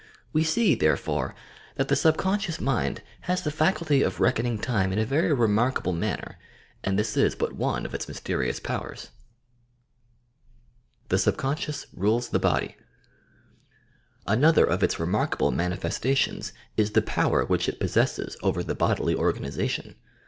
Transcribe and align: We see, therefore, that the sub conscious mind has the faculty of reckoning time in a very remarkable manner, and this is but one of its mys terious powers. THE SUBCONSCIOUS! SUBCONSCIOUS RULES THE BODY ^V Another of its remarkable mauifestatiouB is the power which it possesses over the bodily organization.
We 0.33 0.43
see, 0.43 0.73
therefore, 0.73 1.35
that 1.75 1.87
the 1.87 1.95
sub 1.95 2.17
conscious 2.17 2.59
mind 2.59 3.03
has 3.29 3.43
the 3.43 3.51
faculty 3.51 4.01
of 4.01 4.19
reckoning 4.19 4.57
time 4.57 4.91
in 4.91 4.97
a 4.97 5.05
very 5.05 5.31
remarkable 5.31 5.93
manner, 5.93 6.39
and 6.83 6.97
this 6.97 7.15
is 7.15 7.35
but 7.35 7.53
one 7.53 7.85
of 7.85 7.93
its 7.93 8.07
mys 8.07 8.19
terious 8.19 8.63
powers. 8.63 9.11
THE 11.09 11.19
SUBCONSCIOUS! 11.19 11.81
SUBCONSCIOUS 11.85 11.93
RULES 11.93 12.29
THE 12.29 12.39
BODY 12.39 12.67
^V 12.79 12.83
Another 14.25 14.65
of 14.65 14.81
its 14.81 14.99
remarkable 14.99 15.51
mauifestatiouB 15.51 16.51
is 16.77 16.91
the 16.93 17.03
power 17.03 17.45
which 17.45 17.69
it 17.69 17.79
possesses 17.79 18.35
over 18.41 18.63
the 18.63 18.73
bodily 18.73 19.13
organization. 19.13 19.97